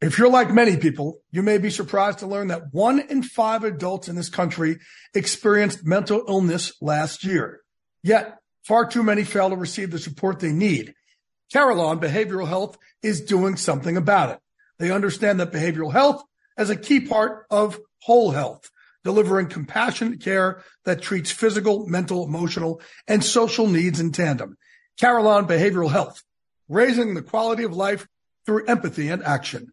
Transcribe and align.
If 0.00 0.18
you're 0.18 0.30
like 0.30 0.50
many 0.50 0.76
people, 0.76 1.20
you 1.30 1.42
may 1.42 1.58
be 1.58 1.70
surprised 1.70 2.20
to 2.20 2.26
learn 2.26 2.48
that 2.48 2.72
one 2.72 3.00
in 3.00 3.22
five 3.22 3.64
adults 3.64 4.08
in 4.08 4.16
this 4.16 4.30
country 4.30 4.78
experienced 5.14 5.84
mental 5.84 6.24
illness 6.26 6.72
last 6.80 7.22
year. 7.22 7.60
Yet, 8.02 8.40
Far 8.64 8.86
too 8.86 9.02
many 9.02 9.24
fail 9.24 9.50
to 9.50 9.56
receive 9.56 9.90
the 9.90 9.98
support 9.98 10.38
they 10.38 10.52
need. 10.52 10.94
Carelon 11.52 11.98
Behavioral 11.98 12.46
Health 12.46 12.78
is 13.02 13.22
doing 13.22 13.56
something 13.56 13.96
about 13.96 14.30
it. 14.30 14.38
They 14.78 14.90
understand 14.90 15.40
that 15.40 15.52
behavioral 15.52 15.92
health 15.92 16.22
is 16.58 16.70
a 16.70 16.76
key 16.76 17.00
part 17.00 17.46
of 17.50 17.80
whole 18.02 18.30
health, 18.30 18.70
delivering 19.02 19.48
compassionate 19.48 20.20
care 20.20 20.62
that 20.84 21.02
treats 21.02 21.30
physical, 21.30 21.86
mental, 21.86 22.24
emotional, 22.24 22.80
and 23.08 23.24
social 23.24 23.66
needs 23.66 24.00
in 24.00 24.12
tandem. 24.12 24.56
Carelon 24.98 25.46
Behavioral 25.46 25.90
Health, 25.90 26.22
raising 26.68 27.14
the 27.14 27.22
quality 27.22 27.64
of 27.64 27.74
life 27.74 28.06
through 28.46 28.66
empathy 28.66 29.08
and 29.08 29.24
action. 29.24 29.72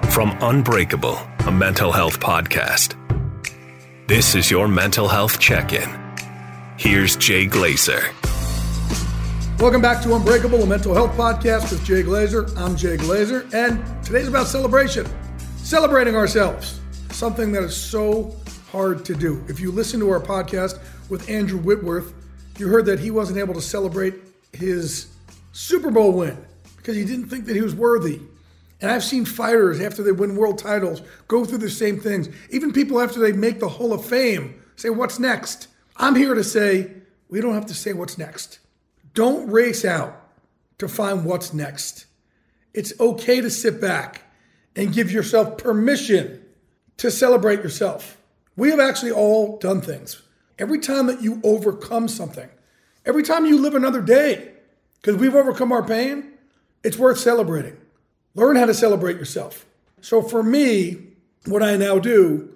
from 0.21 0.37
Unbreakable, 0.41 1.17
a 1.47 1.51
mental 1.51 1.91
health 1.91 2.19
podcast. 2.19 2.95
This 4.07 4.35
is 4.35 4.51
your 4.51 4.67
mental 4.67 5.07
health 5.07 5.39
check 5.39 5.73
in. 5.73 5.89
Here's 6.77 7.15
Jay 7.15 7.47
Glazer. 7.47 8.03
Welcome 9.59 9.81
back 9.81 10.03
to 10.03 10.13
Unbreakable, 10.13 10.61
a 10.61 10.67
mental 10.67 10.93
health 10.93 11.17
podcast 11.17 11.71
with 11.71 11.83
Jay 11.83 12.03
Glazer. 12.03 12.55
I'm 12.55 12.75
Jay 12.75 12.97
Glazer, 12.97 13.51
and 13.51 13.83
today's 14.05 14.27
about 14.27 14.45
celebration. 14.45 15.07
Celebrating 15.57 16.15
ourselves, 16.15 16.79
something 17.09 17.51
that 17.53 17.63
is 17.63 17.75
so 17.75 18.35
hard 18.71 19.03
to 19.05 19.15
do. 19.15 19.43
If 19.47 19.59
you 19.59 19.71
listen 19.71 19.99
to 20.01 20.11
our 20.11 20.21
podcast 20.21 20.77
with 21.09 21.27
Andrew 21.31 21.57
Whitworth, 21.57 22.13
you 22.59 22.67
heard 22.67 22.85
that 22.85 22.99
he 22.99 23.09
wasn't 23.09 23.39
able 23.39 23.55
to 23.55 23.61
celebrate 23.61 24.13
his 24.53 25.07
Super 25.51 25.89
Bowl 25.89 26.11
win 26.13 26.37
because 26.77 26.95
he 26.95 27.05
didn't 27.05 27.27
think 27.27 27.45
that 27.45 27.55
he 27.55 27.63
was 27.63 27.73
worthy. 27.73 28.19
And 28.81 28.89
I've 28.89 29.03
seen 29.03 29.25
fighters 29.25 29.79
after 29.79 30.01
they 30.01 30.11
win 30.11 30.35
world 30.35 30.57
titles 30.57 31.03
go 31.27 31.45
through 31.45 31.59
the 31.59 31.69
same 31.69 31.99
things. 31.99 32.27
Even 32.49 32.73
people 32.73 32.99
after 32.99 33.19
they 33.19 33.31
make 33.31 33.59
the 33.59 33.69
Hall 33.69 33.93
of 33.93 34.03
Fame 34.03 34.59
say, 34.75 34.89
What's 34.89 35.19
next? 35.19 35.67
I'm 35.97 36.15
here 36.15 36.33
to 36.33 36.43
say, 36.43 36.91
we 37.29 37.41
don't 37.41 37.53
have 37.53 37.67
to 37.67 37.75
say 37.75 37.93
what's 37.93 38.17
next. 38.17 38.59
Don't 39.13 39.49
race 39.49 39.85
out 39.85 40.19
to 40.79 40.87
find 40.87 41.23
what's 41.25 41.53
next. 41.53 42.07
It's 42.73 42.93
okay 42.99 43.39
to 43.39 43.49
sit 43.51 43.79
back 43.79 44.23
and 44.75 44.93
give 44.93 45.11
yourself 45.11 45.57
permission 45.57 46.43
to 46.97 47.11
celebrate 47.11 47.61
yourself. 47.61 48.17
We 48.55 48.69
have 48.69 48.79
actually 48.79 49.11
all 49.11 49.57
done 49.59 49.81
things. 49.81 50.21
Every 50.57 50.79
time 50.79 51.07
that 51.07 51.21
you 51.21 51.39
overcome 51.43 52.07
something, 52.07 52.49
every 53.05 53.23
time 53.23 53.45
you 53.45 53.59
live 53.59 53.75
another 53.75 54.01
day, 54.01 54.53
because 55.01 55.17
we've 55.19 55.35
overcome 55.35 55.71
our 55.71 55.83
pain, 55.83 56.33
it's 56.83 56.97
worth 56.97 57.19
celebrating. 57.19 57.77
Learn 58.35 58.55
how 58.55 58.65
to 58.65 58.73
celebrate 58.73 59.17
yourself. 59.17 59.65
So 60.01 60.21
for 60.21 60.41
me, 60.41 61.07
what 61.45 61.63
I 61.63 61.75
now 61.77 61.99
do 61.99 62.49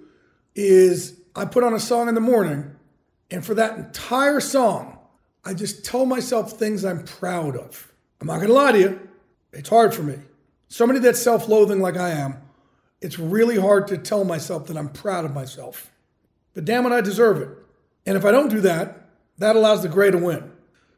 is 0.54 1.20
I 1.34 1.44
put 1.44 1.64
on 1.64 1.74
a 1.74 1.80
song 1.80 2.08
in 2.08 2.14
the 2.14 2.20
morning, 2.20 2.74
and 3.30 3.44
for 3.44 3.54
that 3.54 3.76
entire 3.76 4.40
song, 4.40 4.98
I 5.44 5.54
just 5.54 5.84
tell 5.84 6.06
myself 6.06 6.52
things 6.52 6.84
I'm 6.84 7.04
proud 7.04 7.56
of. 7.56 7.92
I'm 8.20 8.26
not 8.26 8.40
gonna 8.40 8.52
lie 8.52 8.72
to 8.72 8.80
you, 8.80 9.08
it's 9.52 9.68
hard 9.68 9.94
for 9.94 10.02
me. 10.02 10.16
Somebody 10.68 10.98
that's 10.98 11.20
self 11.20 11.48
loathing 11.48 11.80
like 11.80 11.96
I 11.96 12.10
am, 12.10 12.36
it's 13.00 13.18
really 13.18 13.58
hard 13.60 13.86
to 13.88 13.98
tell 13.98 14.24
myself 14.24 14.66
that 14.66 14.76
I'm 14.76 14.88
proud 14.88 15.24
of 15.24 15.34
myself. 15.34 15.90
But 16.54 16.64
damn 16.64 16.86
it, 16.86 16.92
I 16.92 17.02
deserve 17.02 17.40
it. 17.40 17.50
And 18.06 18.16
if 18.16 18.24
I 18.24 18.32
don't 18.32 18.48
do 18.48 18.60
that, 18.62 19.08
that 19.38 19.56
allows 19.56 19.82
the 19.82 19.88
gray 19.88 20.10
to 20.10 20.18
win. 20.18 20.50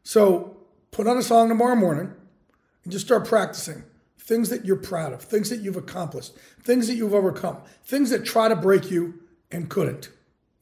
So 0.04 0.56
put 0.92 1.08
on 1.08 1.18
a 1.18 1.22
song 1.22 1.48
tomorrow 1.48 1.74
morning 1.74 2.12
and 2.84 2.92
just 2.92 3.04
start 3.04 3.26
practicing 3.26 3.82
things 4.28 4.50
that 4.50 4.66
you're 4.66 4.76
proud 4.76 5.14
of, 5.14 5.22
things 5.22 5.48
that 5.48 5.60
you've 5.60 5.76
accomplished, 5.76 6.34
things 6.62 6.86
that 6.86 6.94
you've 6.94 7.14
overcome, 7.14 7.56
things 7.84 8.10
that 8.10 8.26
try 8.26 8.46
to 8.46 8.54
break 8.54 8.90
you 8.90 9.14
and 9.50 9.70
couldn't. 9.70 10.10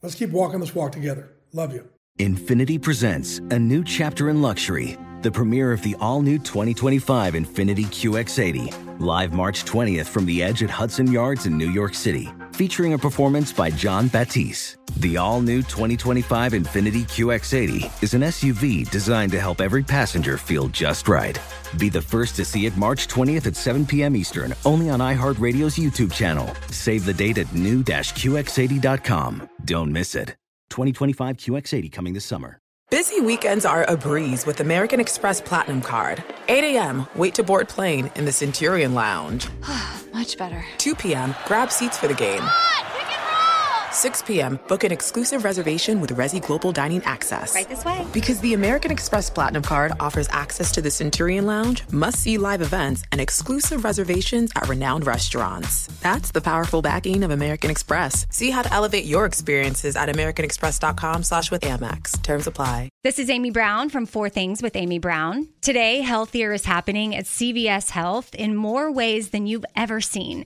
Let's 0.01 0.15
keep 0.15 0.29
walking 0.29 0.61
this 0.61 0.73
walk 0.73 0.93
together. 0.93 1.29
Love 1.51 1.73
you. 1.73 1.85
Infiniti 2.17 2.81
presents 2.81 3.39
a 3.51 3.59
new 3.59 3.83
chapter 3.83 4.29
in 4.29 4.41
luxury, 4.41 4.97
the 5.21 5.31
premiere 5.31 5.73
of 5.73 5.81
the 5.81 5.97
all 5.99 6.21
new 6.21 6.39
2025 6.39 7.33
Infiniti 7.33 7.85
QX80, 7.85 9.01
live 9.01 9.33
March 9.33 9.65
20th 9.65 10.07
from 10.07 10.25
the 10.25 10.41
edge 10.41 10.63
at 10.63 10.69
Hudson 10.69 11.11
Yards 11.11 11.45
in 11.45 11.57
New 11.57 11.69
York 11.69 11.93
City 11.93 12.29
featuring 12.53 12.93
a 12.93 12.97
performance 12.97 13.51
by 13.51 13.69
Jon 13.69 14.07
Batiste. 14.07 14.76
The 14.97 15.17
all 15.17 15.41
new 15.41 15.61
2025 15.61 16.53
Infiniti 16.53 17.03
QX80 17.03 18.01
is 18.03 18.15
an 18.15 18.21
SUV 18.21 18.89
designed 18.89 19.31
to 19.31 19.39
help 19.39 19.61
every 19.61 19.83
passenger 19.83 20.39
feel 20.39 20.69
just 20.69 21.07
right. 21.07 21.39
Be 21.77 21.89
the 21.89 22.01
first 22.01 22.35
to 22.37 22.45
see 22.45 22.65
it 22.65 22.75
March 22.75 23.07
20th 23.07 23.45
at 23.45 23.55
7 23.55 23.85
p.m. 23.85 24.15
Eastern, 24.15 24.55
only 24.65 24.89
on 24.89 24.99
iHeartRadio's 24.99 25.77
YouTube 25.77 26.11
channel. 26.11 26.51
Save 26.71 27.05
the 27.05 27.13
date 27.13 27.37
at 27.37 27.53
new-QX80.com. 27.53 29.49
Don't 29.65 29.91
miss 29.91 30.15
it. 30.15 30.29
2025 30.71 31.37
QX80 31.37 31.91
coming 31.91 32.13
this 32.13 32.25
summer. 32.25 32.59
Busy 32.89 33.19
weekends 33.19 33.65
are 33.65 33.83
a 33.83 33.97
breeze 33.97 34.47
with 34.47 34.61
American 34.61 34.99
Express 34.99 35.41
Platinum 35.41 35.81
Card. 35.81 36.23
8 36.47 36.75
a.m., 36.75 37.05
wait 37.15 37.35
to 37.35 37.43
board 37.43 37.67
plane 37.67 38.09
in 38.15 38.25
the 38.25 38.31
Centurion 38.31 38.95
Lounge. 38.95 39.47
Much 40.13 40.37
better. 40.39 40.65
2 40.79 40.95
p.m., 40.95 41.35
grab 41.45 41.71
seats 41.71 41.99
for 41.99 42.07
the 42.07 42.15
game. 42.15 42.41
6 43.91 44.21
p.m., 44.23 44.59
book 44.67 44.83
an 44.83 44.91
exclusive 44.91 45.43
reservation 45.43 46.01
with 46.01 46.15
Resy 46.15 46.45
Global 46.45 46.71
Dining 46.71 47.03
Access. 47.03 47.55
Right 47.55 47.67
this 47.67 47.83
way. 47.83 48.05
Because 48.13 48.39
the 48.41 48.53
American 48.53 48.91
Express 48.91 49.29
Platinum 49.29 49.63
Card 49.63 49.91
offers 49.99 50.27
access 50.31 50.71
to 50.73 50.81
the 50.81 50.91
Centurion 50.91 51.45
Lounge, 51.45 51.83
must 51.91 52.19
see 52.19 52.37
live 52.37 52.61
events, 52.61 53.03
and 53.11 53.19
exclusive 53.19 53.83
reservations 53.83 54.51
at 54.55 54.67
renowned 54.67 55.05
restaurants. 55.05 55.87
That's 56.01 56.31
the 56.31 56.41
powerful 56.41 56.81
backing 56.81 57.23
of 57.23 57.31
American 57.31 57.71
Express. 57.71 58.25
See 58.29 58.51
how 58.51 58.61
to 58.61 58.73
elevate 58.73 59.05
your 59.05 59.25
experiences 59.25 59.95
at 59.95 60.09
AmericanExpress.com 60.09 61.23
slash 61.23 61.51
with 61.51 61.61
Amex. 61.61 62.21
Terms 62.21 62.47
apply. 62.47 62.89
This 63.03 63.19
is 63.19 63.29
Amy 63.29 63.51
Brown 63.51 63.89
from 63.89 64.05
Four 64.05 64.29
Things 64.29 64.61
with 64.61 64.75
Amy 64.75 64.99
Brown. 64.99 65.47
Today, 65.61 66.01
Healthier 66.01 66.51
is 66.51 66.65
happening 66.65 67.15
at 67.15 67.25
CVS 67.25 67.91
Health 67.91 68.35
in 68.35 68.55
more 68.55 68.91
ways 68.91 69.29
than 69.29 69.47
you've 69.47 69.65
ever 69.75 70.01
seen. 70.01 70.45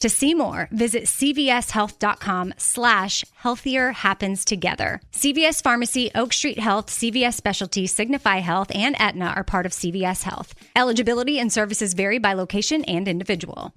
To 0.00 0.08
see 0.08 0.34
more, 0.34 0.68
visit 0.70 1.04
cvshealth.com 1.04 2.54
slash 2.58 3.24
healthier 3.36 3.92
happens 3.92 4.44
together. 4.44 5.00
CVS 5.12 5.62
Pharmacy, 5.62 6.10
Oak 6.14 6.32
Street 6.32 6.58
Health, 6.58 6.88
CVS 6.88 7.34
Specialty, 7.34 7.86
Signify 7.86 8.38
Health, 8.38 8.70
and 8.74 8.94
Aetna 9.00 9.32
are 9.36 9.44
part 9.44 9.66
of 9.66 9.72
CVS 9.72 10.24
Health. 10.24 10.54
Eligibility 10.76 11.38
and 11.38 11.52
services 11.52 11.94
vary 11.94 12.18
by 12.18 12.34
location 12.34 12.84
and 12.84 13.08
individual. 13.08 13.72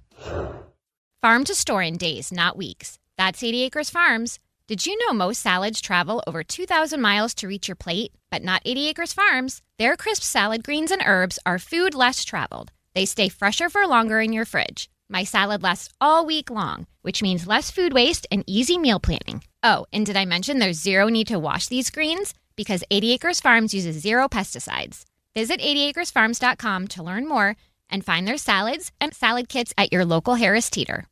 Farm 1.22 1.44
to 1.46 1.56
store 1.56 1.82
in 1.82 1.98
days, 1.98 2.32
not 2.32 2.58
weeks. 2.58 3.00
That's 3.18 3.44
80 3.44 3.64
Acres 3.64 3.90
Farms. 3.90 4.40
Did 4.68 4.86
you 4.86 4.98
know 5.00 5.14
most 5.14 5.42
salads 5.42 5.80
travel 5.80 6.22
over 6.28 6.44
2,000 6.44 7.00
miles 7.00 7.34
to 7.36 7.48
reach 7.48 7.70
your 7.70 7.76
plate? 7.76 8.12
But 8.30 8.44
not 8.44 8.62
80 8.66 8.90
Acres 8.90 9.14
Farms. 9.14 9.62
Their 9.78 9.96
crisp 9.96 10.24
salad 10.24 10.64
greens 10.64 10.92
and 10.92 11.02
herbs 11.06 11.40
are 11.46 11.58
food 11.58 11.94
less 11.94 12.26
traveled. 12.26 12.72
They 12.94 13.06
stay 13.06 13.30
fresher 13.30 13.70
for 13.70 13.88
longer 13.88 14.20
in 14.20 14.34
your 14.34 14.46
fridge. 14.46 14.90
My 15.10 15.24
salad 15.24 15.64
lasts 15.64 15.94
all 16.02 16.26
week 16.26 16.50
long, 16.50 16.86
which 17.02 17.22
means 17.22 17.48
less 17.48 17.72
food 17.72 17.94
waste 17.94 18.28
and 18.30 18.44
easy 18.46 18.78
meal 18.78 19.00
planning. 19.00 19.44
Oh, 19.64 19.86
and 19.94 20.06
did 20.06 20.18
I 20.18 20.26
mention 20.26 20.60
there's 20.60 20.82
zero 20.82 21.08
need 21.08 21.28
to 21.28 21.40
wash 21.40 21.68
these 21.68 21.90
greens? 21.90 22.34
Because 22.56 22.84
80 22.92 23.14
Acres 23.14 23.40
Farms 23.40 23.74
uses 23.74 24.02
zero 24.02 24.28
pesticides. 24.28 25.06
Visit 25.34 25.62
80acresfarms.com 25.62 26.88
to 26.90 27.04
learn 27.04 27.28
more 27.28 27.56
and 27.90 28.04
find 28.04 28.28
their 28.28 28.38
salads 28.38 28.92
and 29.00 29.14
salad 29.14 29.48
kits 29.48 29.74
at 29.78 29.94
your 29.94 30.04
local 30.04 30.36
Harris 30.36 30.70
Teeter. 30.70 31.06